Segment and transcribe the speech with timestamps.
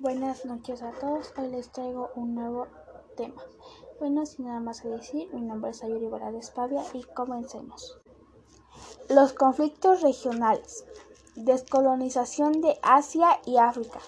[0.00, 2.68] Buenas noches a todos, hoy les traigo un nuevo
[3.18, 3.42] tema.
[3.98, 8.00] Bueno, sin nada más que decir, mi nombre es Ayuri de Pavia y comencemos.
[9.10, 10.86] Los conflictos regionales.
[11.36, 14.00] Descolonización de Asia y África.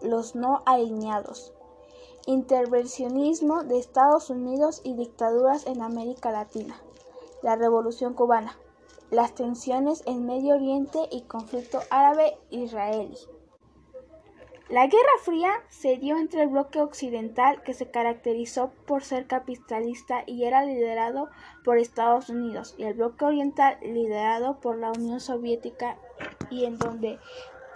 [0.00, 1.52] Los no alineados.
[2.24, 6.80] Intervencionismo de Estados Unidos y dictaduras en América Latina.
[7.42, 8.56] La Revolución cubana.
[9.10, 13.18] Las tensiones en Medio Oriente y conflicto árabe-israelí.
[14.70, 20.24] La Guerra Fría se dio entre el bloque occidental, que se caracterizó por ser capitalista
[20.26, 21.28] y era liderado
[21.64, 25.98] por Estados Unidos, y el bloque oriental, liderado por la Unión Soviética
[26.50, 27.18] y en donde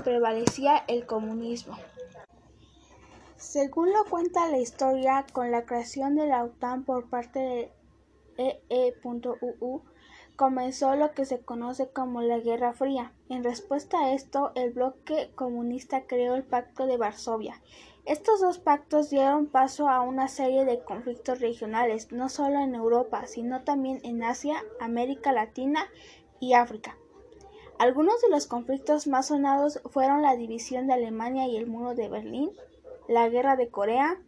[0.02, 1.77] prevalecía el comunismo.
[3.37, 7.70] Según lo cuenta la historia, con la creación de la OTAN por parte
[8.37, 9.82] de EE.UU,
[10.38, 13.12] comenzó lo que se conoce como la Guerra Fría.
[13.29, 17.60] En respuesta a esto, el bloque comunista creó el Pacto de Varsovia.
[18.05, 23.27] Estos dos pactos dieron paso a una serie de conflictos regionales, no solo en Europa,
[23.27, 25.88] sino también en Asia, América Latina
[26.38, 26.96] y África.
[27.80, 32.09] Algunos de los conflictos más sonados fueron la división de Alemania y el muro de
[32.09, 32.52] Berlín,
[33.09, 34.23] la guerra de Corea,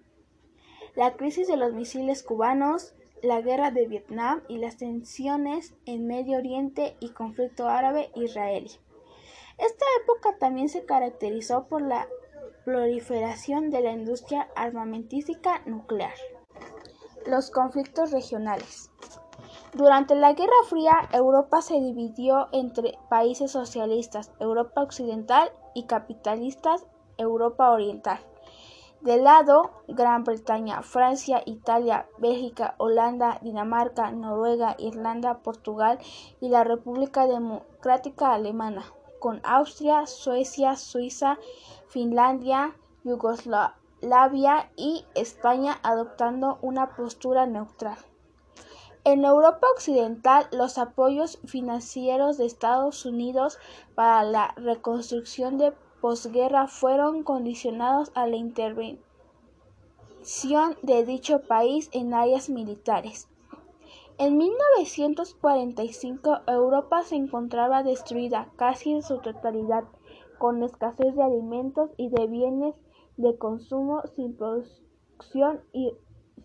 [0.97, 6.39] la crisis de los misiles cubanos, la guerra de Vietnam y las tensiones en Medio
[6.39, 8.71] Oriente y conflicto árabe-israelí.
[9.59, 12.09] Esta época también se caracterizó por la
[12.65, 16.15] proliferación de la industria armamentística nuclear.
[17.27, 18.91] Los conflictos regionales.
[19.75, 26.85] Durante la Guerra Fría, Europa se dividió entre países socialistas, Europa Occidental, y capitalistas,
[27.17, 28.19] Europa Oriental.
[29.01, 35.99] Del lado Gran Bretaña, Francia, Italia, Bélgica, Holanda, Dinamarca, Noruega, Irlanda, Portugal
[36.39, 38.85] y la República Democrática Alemana,
[39.19, 41.39] con Austria, Suecia, Suiza,
[41.89, 47.97] Finlandia, Yugoslavia y España adoptando una postura neutral.
[49.05, 53.59] En Europa Occidental, los apoyos financieros de Estados Unidos
[53.95, 59.05] para la reconstrucción de posguerra fueron condicionados a la intervención
[60.83, 63.29] de dicho país en áreas militares.
[64.19, 69.85] En 1945 Europa se encontraba destruida casi en su totalidad,
[70.39, 72.75] con escasez de alimentos y de bienes
[73.17, 75.93] de consumo sin producción y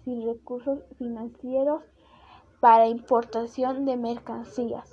[0.04, 1.84] sin recursos financieros
[2.60, 4.92] para importación de mercancías.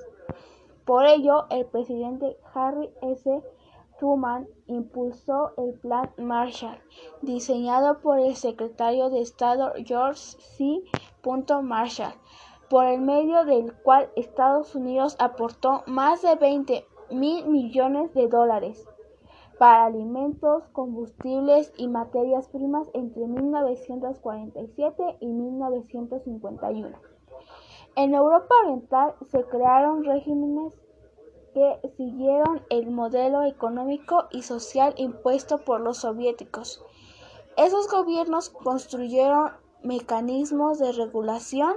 [0.84, 3.42] Por ello, el presidente Harry S.
[3.98, 6.78] Truman impulsó el Plan Marshall,
[7.20, 10.82] diseñado por el secretario de Estado George C.
[11.62, 12.14] Marshall,
[12.68, 18.86] por el medio del cual Estados Unidos aportó más de 20 mil millones de dólares
[19.58, 26.98] para alimentos, combustibles y materias primas entre 1947 y 1951.
[27.94, 30.72] En Europa Oriental se crearon regímenes
[31.96, 36.82] siguieron el modelo económico y social impuesto por los soviéticos.
[37.56, 39.52] Esos gobiernos construyeron
[39.82, 41.74] mecanismos de regulación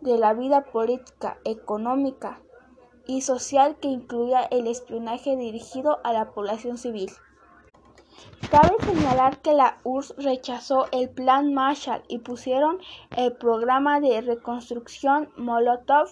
[0.00, 2.40] de la vida política, económica
[3.06, 7.10] y social que incluía el espionaje dirigido a la población civil.
[8.50, 12.78] Cabe señalar que la URSS rechazó el Plan Marshall y pusieron
[13.16, 16.08] el programa de reconstrucción Molotov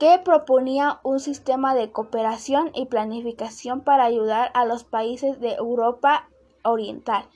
[0.00, 6.30] que proponía un sistema de cooperación y planificación para ayudar a los países de Europa
[6.64, 7.26] Oriental.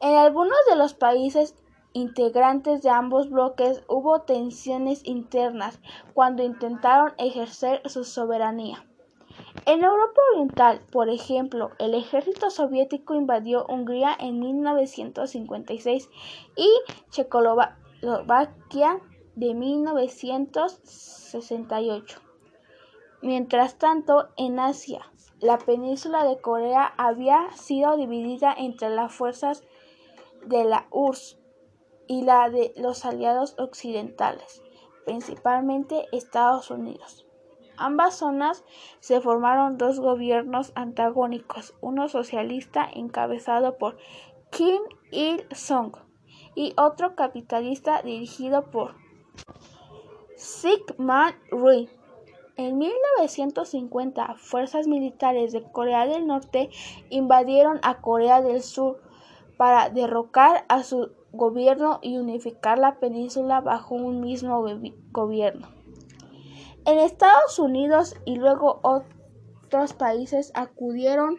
[0.00, 1.56] En algunos de los países
[1.92, 5.80] integrantes de ambos bloques hubo tensiones internas
[6.14, 8.86] cuando intentaron ejercer su soberanía.
[9.66, 16.08] En Europa Oriental, por ejemplo, el ejército soviético invadió Hungría en 1956
[16.54, 16.68] y
[17.10, 19.00] Checoslovaquia
[19.34, 19.54] de
[21.32, 22.20] 1968.
[23.22, 25.10] Mientras tanto, en Asia,
[25.40, 29.64] la península de Corea había sido dividida entre las fuerzas
[30.44, 31.38] de la URSS
[32.08, 34.62] y la de los aliados occidentales,
[35.06, 37.26] principalmente Estados Unidos.
[37.76, 38.64] Ambas zonas
[39.00, 43.96] se formaron dos gobiernos antagónicos, uno socialista encabezado por
[44.50, 45.96] Kim Il-sung
[46.54, 48.94] y otro capitalista dirigido por
[50.42, 51.88] Sigmund Rhee.
[52.56, 56.68] En 1950, fuerzas militares de Corea del Norte
[57.10, 59.00] invadieron a Corea del Sur
[59.56, 64.64] para derrocar a su gobierno y unificar la península bajo un mismo
[65.12, 65.68] gobierno.
[66.84, 71.38] En Estados Unidos y luego otros países acudieron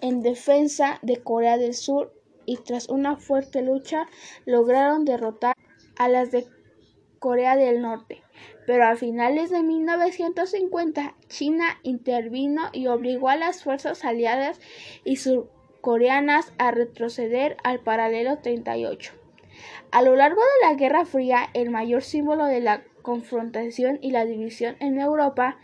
[0.00, 2.12] en defensa de Corea del Sur
[2.46, 4.08] y tras una fuerte lucha
[4.46, 5.54] lograron derrotar
[5.96, 6.46] a las de
[7.24, 8.20] Corea del Norte.
[8.66, 14.60] Pero a finales de 1950 China intervino y obligó a las fuerzas aliadas
[15.04, 19.14] y surcoreanas a retroceder al paralelo 38.
[19.90, 24.26] A lo largo de la Guerra Fría, el mayor símbolo de la confrontación y la
[24.26, 25.56] división en Europa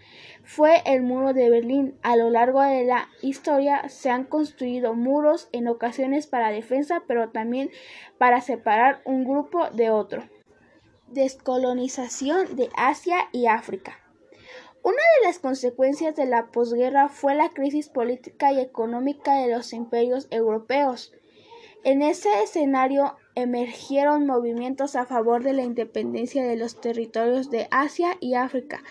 [0.45, 1.99] fue el muro de Berlín.
[2.03, 7.29] A lo largo de la historia se han construido muros en ocasiones para defensa, pero
[7.29, 7.69] también
[8.17, 10.23] para separar un grupo de otro.
[11.11, 13.99] Descolonización de Asia y África.
[14.83, 19.73] Una de las consecuencias de la posguerra fue la crisis política y económica de los
[19.73, 21.13] imperios europeos.
[21.83, 28.17] En ese escenario emergieron movimientos a favor de la independencia de los territorios de Asia
[28.21, 28.85] y África,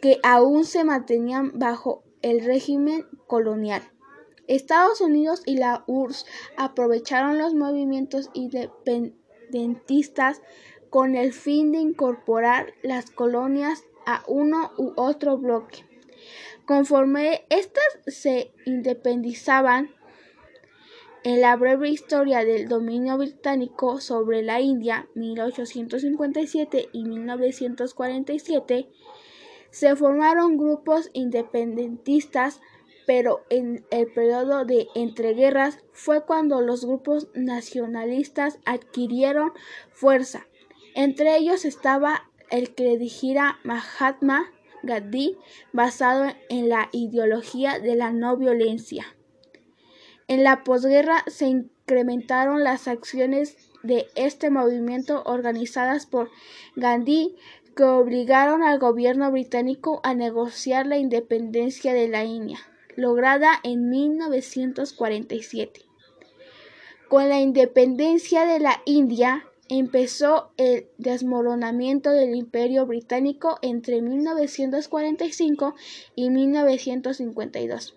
[0.00, 3.82] que aún se mantenían bajo el régimen colonial.
[4.48, 6.24] Estados Unidos y la URSS
[6.56, 10.40] aprovecharon los movimientos independentistas
[10.90, 15.84] con el fin de incorporar las colonias a uno u otro bloque.
[16.66, 19.90] Conforme éstas se independizaban,
[21.22, 28.88] en la breve historia del dominio británico sobre la India 1857 y 1947
[29.70, 32.60] se formaron grupos independentistas,
[33.06, 39.52] pero en el periodo de entreguerras fue cuando los grupos nacionalistas adquirieron
[39.90, 40.46] fuerza.
[40.94, 44.50] Entre ellos estaba el que dirigiera Mahatma
[44.82, 45.36] Gandhi,
[45.72, 49.06] basado en la ideología de la no violencia.
[50.26, 56.30] En la posguerra se incrementaron las acciones de este movimiento organizadas por
[56.76, 57.36] Gandhi
[57.74, 62.58] que obligaron al gobierno británico a negociar la independencia de la India,
[62.96, 65.82] lograda en 1947.
[67.08, 75.74] Con la independencia de la India empezó el desmoronamiento del imperio británico entre 1945
[76.14, 77.94] y 1952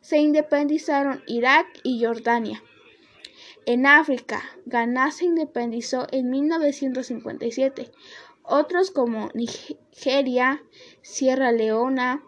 [0.00, 2.62] se independizaron Irak y Jordania.
[3.66, 7.90] En África, Ghana se independizó en 1957.
[8.42, 10.62] Otros como Nigeria,
[11.02, 12.24] Sierra Leona,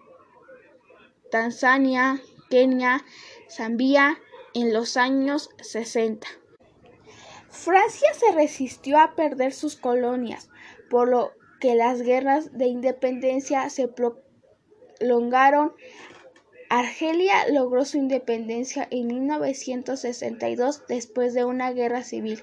[1.30, 2.20] Tanzania,
[2.50, 3.04] Kenia,
[3.48, 4.20] Zambia
[4.54, 6.28] en los años 60.
[7.52, 10.48] Francia se resistió a perder sus colonias,
[10.90, 15.72] por lo que las guerras de independencia se prolongaron
[16.74, 22.42] Argelia logró su independencia en 1962 después de una guerra civil.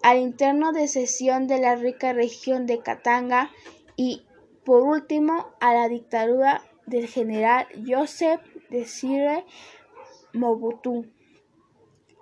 [0.00, 3.50] Al interno de cesión de la rica región de Katanga
[3.96, 4.22] y,
[4.64, 8.40] por último, a la dictadura del general Joseph
[8.70, 9.44] Desire
[10.32, 11.06] Mobutu.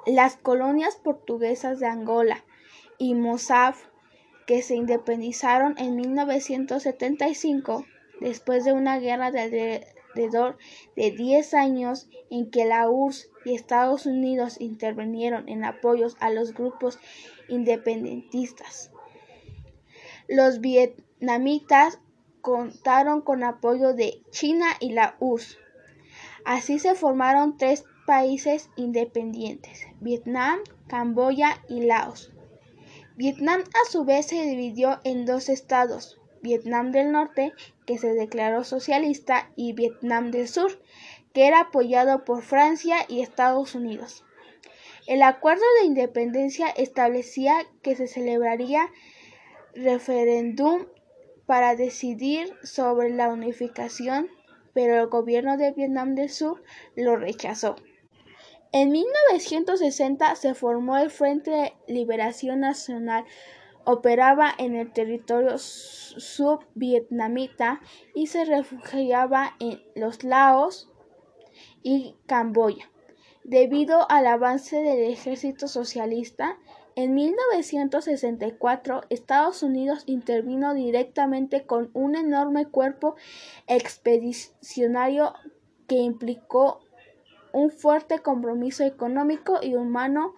[0.09, 2.45] Las colonias portuguesas de Angola
[2.99, 3.87] y Mozambique,
[4.47, 7.85] que se independizaron en 1975
[8.21, 9.87] después de una guerra de
[10.97, 16.55] de 10 años en que la URSS y Estados Unidos intervinieron en apoyos a los
[16.55, 16.99] grupos
[17.49, 18.91] independentistas.
[20.27, 22.01] Los vietnamitas
[22.41, 25.59] contaron con apoyo de China y la URSS.
[26.45, 32.33] Así se formaron tres países independientes, Vietnam, Camboya y Laos.
[33.17, 37.53] Vietnam a su vez se dividió en dos estados, Vietnam del Norte,
[37.85, 40.81] que se declaró socialista, y Vietnam del Sur,
[41.35, 44.25] que era apoyado por Francia y Estados Unidos.
[45.07, 48.91] El acuerdo de independencia establecía que se celebraría
[49.75, 50.87] referéndum
[51.45, 54.31] para decidir sobre la unificación,
[54.73, 56.63] pero el gobierno de Vietnam del Sur
[56.97, 57.77] lo rechazó.
[58.73, 63.25] En 1960 se formó el Frente de Liberación Nacional
[63.89, 67.81] operaba en el territorio subvietnamita
[68.15, 70.91] y se refugiaba en los Laos
[71.83, 72.91] y Camboya.
[73.45, 76.59] Debido al avance del ejército socialista,
[76.97, 83.17] en 1964 Estados Unidos intervino directamente con un enorme cuerpo
[83.69, 85.33] expedicionario
[85.87, 86.81] que implicó
[87.59, 90.35] un fuerte compromiso económico y humano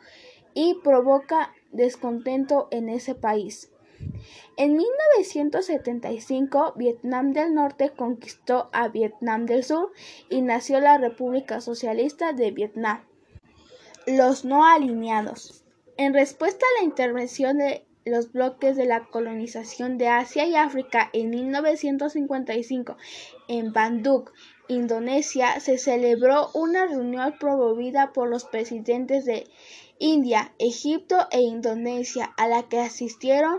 [0.54, 3.70] y provoca descontento en ese país.
[4.56, 9.92] En 1975, Vietnam del Norte conquistó a Vietnam del Sur
[10.30, 13.04] y nació la República Socialista de Vietnam.
[14.06, 15.64] Los no alineados.
[15.98, 21.10] En respuesta a la intervención de los bloques de la colonización de Asia y África
[21.12, 22.96] en 1955
[23.48, 24.24] en Bandung
[24.70, 29.48] Indonesia, se celebró una reunión promovida por los presidentes de
[29.98, 33.58] India, Egipto e Indonesia, a la que asistieron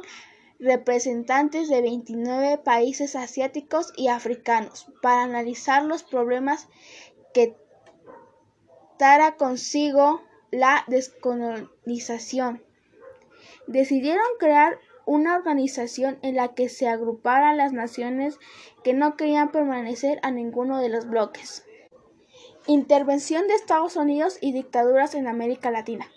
[0.60, 6.70] representantes de 29 países asiáticos y africanos para analizar los problemas
[7.34, 7.58] que
[8.98, 12.64] traerá consigo la descolonización.
[13.68, 18.38] Decidieron crear una organización en la que se agruparan las naciones
[18.84, 21.66] que no querían permanecer a ninguno de los bloques.
[22.68, 26.10] Intervención de Estados Unidos y dictaduras en América Latina.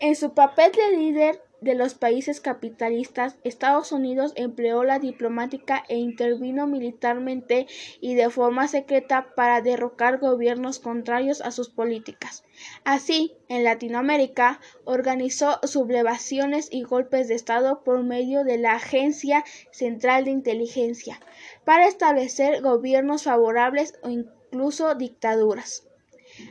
[0.00, 5.96] En su papel de líder de los países capitalistas, Estados Unidos empleó la diplomática e
[5.96, 7.66] intervino militarmente
[8.00, 12.44] y de forma secreta para derrocar gobiernos contrarios a sus políticas.
[12.84, 20.24] Así, en Latinoamérica, organizó sublevaciones y golpes de Estado por medio de la Agencia Central
[20.24, 21.20] de Inteligencia,
[21.64, 25.86] para establecer gobiernos favorables o incluso dictaduras.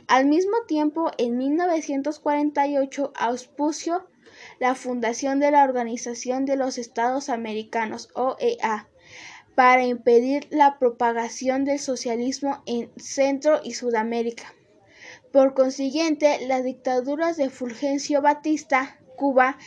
[0.06, 4.06] Al mismo tiempo, en 1948 auspició
[4.62, 8.88] la fundación de la Organización de los Estados Americanos, OEA,
[9.56, 14.54] para impedir la propagación del socialismo en Centro y Sudamérica.
[15.32, 19.58] Por consiguiente, las dictaduras de Fulgencio Batista, Cuba,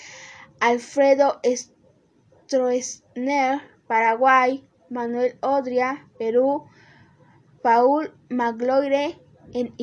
[0.61, 1.41] Alfredo
[2.47, 6.67] Stroessner, Paraguay, Manuel Odria, Perú,
[7.61, 9.19] Paul Magloire
[9.51, 9.73] en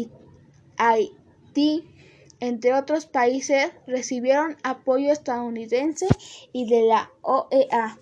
[0.78, 1.91] Haití,
[2.42, 6.08] entre otros países, recibieron apoyo estadounidense
[6.52, 7.96] y de la OEA.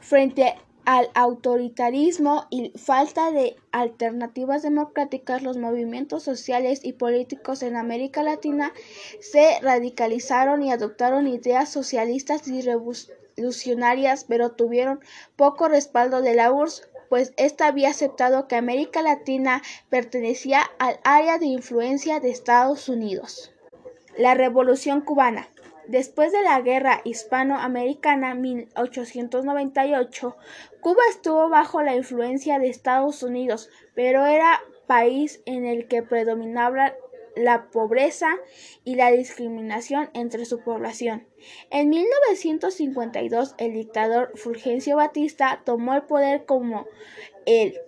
[0.00, 8.24] Frente al autoritarismo y falta de alternativas democráticas, los movimientos sociales y políticos en América
[8.24, 8.72] Latina
[9.20, 14.98] se radicalizaron y adoptaron ideas socialistas y revolucionarias, pero tuvieron
[15.36, 21.36] poco respaldo de la URSS pues ésta había aceptado que América Latina pertenecía al área
[21.38, 23.52] de influencia de Estados Unidos.
[24.16, 25.48] La Revolución cubana.
[25.88, 30.36] Después de la Guerra Hispanoamericana 1898,
[30.80, 36.94] Cuba estuvo bajo la influencia de Estados Unidos, pero era país en el que predominaba
[37.36, 38.36] la pobreza
[38.84, 41.26] y la discriminación entre su población.
[41.70, 46.86] En 1952, el dictador Fulgencio Batista tomó el poder como
[47.46, 47.78] el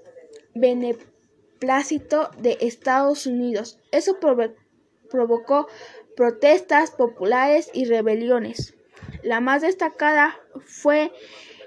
[0.55, 3.79] beneplácito de Estados Unidos.
[3.91, 4.19] Eso
[5.11, 5.67] provocó
[6.17, 8.75] protestas populares y rebeliones.
[9.23, 11.13] La más destacada fue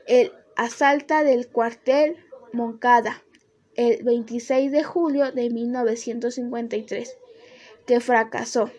[0.08, 2.17] el asalto del cuartel
[2.53, 3.22] Moncada
[3.75, 7.17] el 26 de julio de 1953
[7.85, 8.71] que fracasó.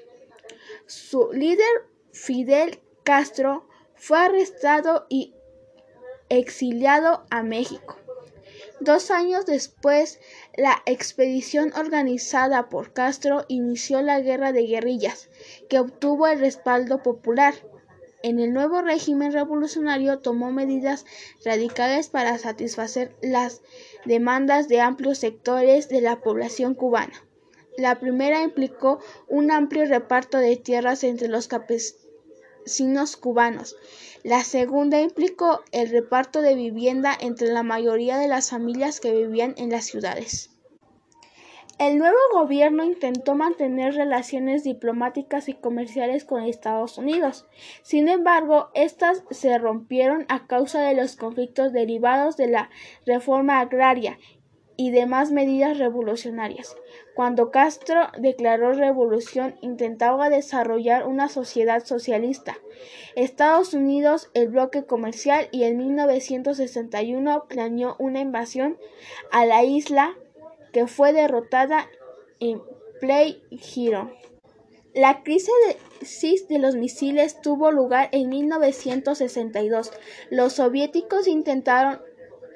[0.86, 5.34] Su líder, Fidel Castro, fue arrestado y
[6.28, 7.96] exiliado a México.
[8.80, 10.20] Dos años después,
[10.54, 15.30] la expedición organizada por Castro inició la guerra de guerrillas,
[15.68, 17.54] que obtuvo el respaldo popular.
[18.22, 21.06] En el nuevo régimen revolucionario tomó medidas
[21.44, 23.62] radicales para satisfacer las
[24.04, 27.25] demandas de amplios sectores de la población cubana.
[27.76, 33.76] La primera implicó un amplio reparto de tierras entre los campesinos cubanos.
[34.23, 39.54] La segunda implicó el reparto de vivienda entre la mayoría de las familias que vivían
[39.59, 40.50] en las ciudades.
[41.78, 47.47] El nuevo gobierno intentó mantener relaciones diplomáticas y comerciales con Estados Unidos.
[47.83, 52.71] Sin embargo, estas se rompieron a causa de los conflictos derivados de la
[53.04, 54.18] reforma agraria
[54.76, 56.76] y demás medidas revolucionarias.
[57.14, 62.59] Cuando Castro declaró revolución, intentaba desarrollar una sociedad socialista.
[63.14, 68.76] Estados Unidos, el bloque comercial, y en 1961 planeó una invasión
[69.33, 70.14] a la isla
[70.73, 71.88] que fue derrotada
[72.38, 72.61] en
[73.00, 74.12] Play Hero.
[74.95, 79.92] La crisis de los misiles tuvo lugar en 1962.
[80.30, 82.00] Los soviéticos intentaron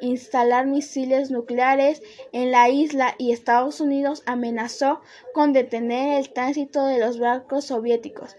[0.01, 2.03] instalar misiles nucleares
[2.33, 5.01] en la isla y Estados Unidos amenazó
[5.35, 8.37] con detener el tránsito de los barcos soviéticos.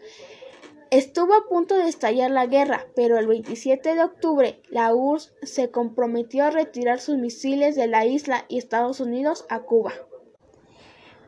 [0.91, 5.71] Estuvo a punto de estallar la guerra, pero el 27 de octubre la URSS se
[5.71, 9.93] comprometió a retirar sus misiles de la isla y Estados Unidos a Cuba.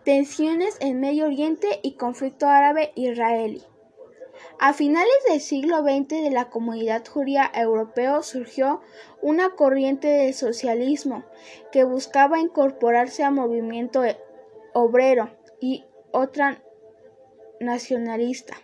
[0.04, 3.64] Tensiones en Medio Oriente y conflicto árabe-israelí.
[4.60, 8.82] A finales del siglo XX de la comunidad judía europea surgió
[9.22, 11.24] una corriente de socialismo
[11.72, 14.04] que buscaba incorporarse al movimiento
[14.74, 16.64] obrero y otra
[17.60, 18.56] nacionalista,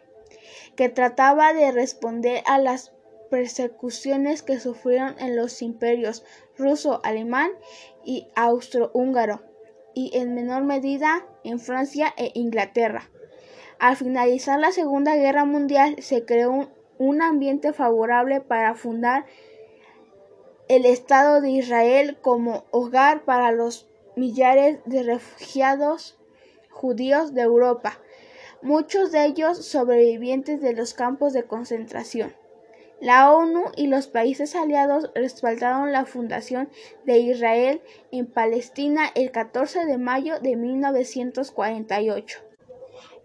[0.75, 2.93] que trataba de responder a las
[3.29, 6.24] persecuciones que sufrieron en los imperios
[6.57, 7.51] ruso, alemán
[8.03, 9.41] y austrohúngaro.
[9.95, 13.09] y en menor medida en Francia e Inglaterra.
[13.79, 19.25] Al finalizar la Segunda Guerra Mundial se creó un, ambiente favorable para fundar
[20.67, 26.19] el Estado de Israel como hogar para los millares de refugiados
[26.69, 28.01] judíos de Europa,
[28.62, 32.36] muchos de ellos sobrevivientes de los campos de concentración.
[33.00, 36.69] La ONU y los países aliados respaldaron la fundación
[37.05, 37.81] de Israel
[38.12, 42.49] en Palestina el 14 de mayo de 1948.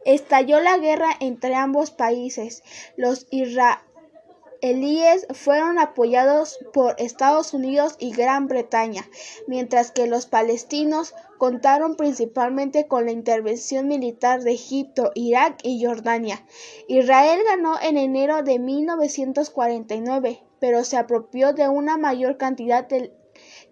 [0.04, 2.62] Estalló la guerra entre ambos países.
[2.96, 9.08] Los israelíes fueron apoyados por Estados Unidos y Gran Bretaña,
[9.46, 16.44] mientras que los palestinos contaron principalmente con la intervención militar de Egipto, Irak y Jordania.
[16.86, 23.12] Israel ganó en enero de 1949, pero se apropió de una mayor cantidad del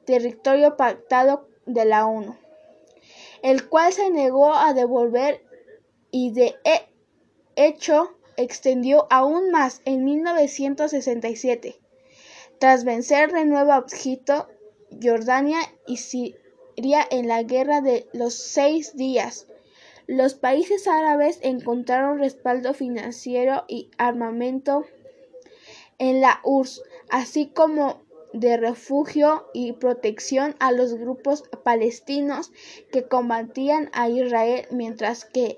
[0.04, 2.36] territorio pactado de la ONU,
[3.42, 5.42] el cual se negó a devolver
[6.12, 6.54] y de
[7.57, 11.81] hecho extendió aún más en 1967,
[12.61, 14.47] tras vencer de nuevo a Egipto,
[15.02, 15.97] Jordania y
[17.11, 19.47] en la Guerra de los Seis Días.
[20.07, 24.85] Los países árabes encontraron respaldo financiero y armamento
[25.99, 28.02] en la URSS, así como
[28.33, 32.50] de refugio y protección a los grupos palestinos
[32.90, 35.57] que combatían a Israel, mientras que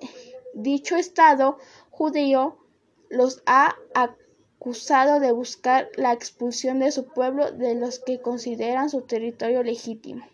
[0.55, 1.59] dicho Estado
[1.91, 2.57] judío
[3.11, 9.03] los ha acusado de buscar la expulsión de su pueblo de los que consideran su
[9.03, 10.27] territorio legítimo.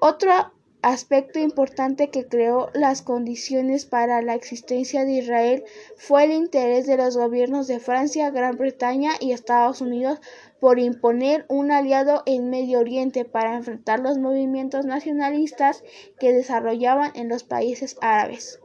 [0.00, 5.64] Otro aspecto importante que creó las condiciones para la existencia de Israel
[5.96, 10.20] fue el interés de los gobiernos de Francia, Gran Bretaña y Estados Unidos
[10.60, 15.84] por imponer un aliado en Medio Oriente para enfrentar los movimientos nacionalistas
[16.18, 18.61] que desarrollaban en los países árabes.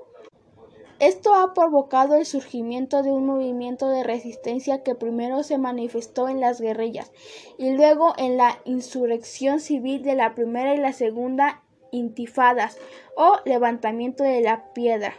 [1.00, 6.40] Esto ha provocado el surgimiento de un movimiento de resistencia que primero se manifestó en
[6.40, 7.12] las guerrillas
[7.60, 12.80] y luego en la insurrección civil de la primera y la segunda intifadas
[13.16, 15.14] o levantamiento de la piedra,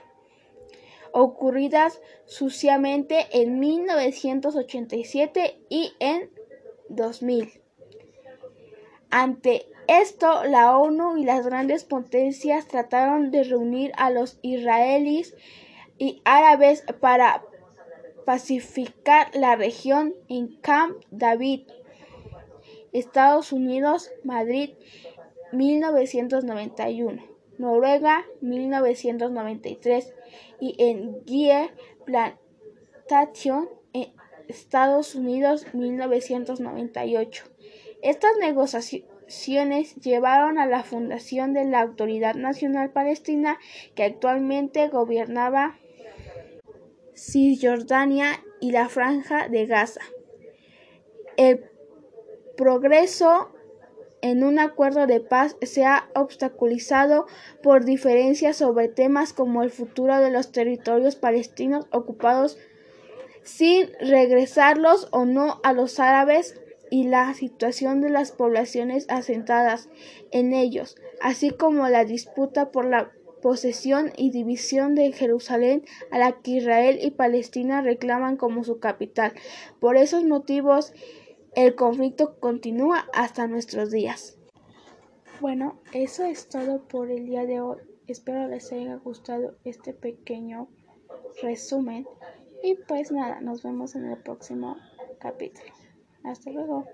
[1.12, 6.29] ocurridas suciamente en 1987 y en
[6.88, 7.53] 2000.
[9.11, 15.35] Ante esto, la ONU y las grandes potencias trataron de reunir a los israelíes
[15.99, 17.45] y árabes para
[18.25, 21.63] pacificar la región en Camp David,
[22.93, 24.71] Estados Unidos, Madrid,
[25.53, 27.23] 1991,
[27.59, 30.15] Noruega, 1993
[30.61, 31.71] y en Guía
[32.05, 33.69] Plantation,
[34.49, 37.45] Estados Unidos, 1998.
[38.03, 43.59] Estas negociaciones llevaron a la fundación de la Autoridad Nacional Palestina
[43.95, 45.79] que actualmente gobernaba
[47.19, 50.01] Cisjordania y la Franja de Gaza.
[51.37, 51.65] El
[52.57, 53.53] progreso
[54.21, 57.27] en un acuerdo de paz se ha obstaculizado
[57.63, 62.59] por diferencias sobre temas como el futuro de los territorios palestinos ocupados
[63.43, 69.89] sin regresarlos o no a los árabes y la situación de las poblaciones asentadas
[70.31, 76.40] en ellos, así como la disputa por la posesión y división de Jerusalén a la
[76.40, 79.33] que Israel y Palestina reclaman como su capital.
[79.81, 80.92] Por esos motivos,
[81.55, 84.38] el conflicto continúa hasta nuestros días.
[85.40, 87.79] Bueno, eso es todo por el día de hoy.
[88.07, 90.68] Espero les haya gustado este pequeño
[91.42, 92.07] resumen.
[92.62, 94.77] Y pues nada, nos vemos en el próximo
[95.20, 95.72] capítulo.
[96.24, 96.87] Hasta luego.